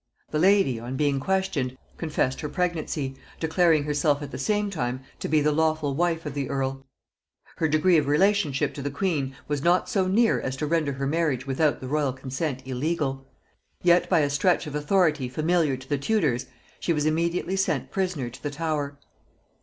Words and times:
The 0.31 0.39
lady, 0.39 0.79
on 0.79 0.97
being 0.97 1.19
questioned, 1.19 1.77
confessed 1.97 2.41
her 2.41 2.49
pregnancy, 2.49 3.15
declaring 3.39 3.83
herself 3.83 4.23
at 4.23 4.31
the 4.31 4.39
same 4.39 4.71
time 4.71 5.01
to 5.19 5.27
be 5.27 5.41
the 5.41 5.51
lawful 5.51 5.93
wife 5.93 6.25
of 6.25 6.33
the 6.33 6.49
earl: 6.49 6.87
her 7.57 7.67
degree 7.67 7.97
of 7.97 8.07
relationship 8.07 8.73
to 8.73 8.81
the 8.81 8.89
queen 8.89 9.35
was 9.47 9.61
not 9.61 9.89
so 9.89 10.07
near 10.07 10.39
as 10.41 10.55
to 10.57 10.65
render 10.65 10.93
her 10.93 11.05
marriage 11.05 11.45
without 11.45 11.81
the 11.81 11.87
royal 11.87 12.13
consent 12.13 12.63
illegal, 12.65 13.27
yet 13.83 14.09
by 14.09 14.21
a 14.21 14.31
stretch 14.31 14.65
of 14.65 14.73
authority 14.73 15.29
familiar 15.29 15.77
to 15.77 15.87
the 15.87 15.99
Tudors 15.99 16.47
she 16.79 16.93
was 16.93 17.05
immediately 17.05 17.55
sent 17.55 17.91
prisoner 17.91 18.31
to 18.31 18.41
the 18.41 18.49
Tower. 18.49 18.97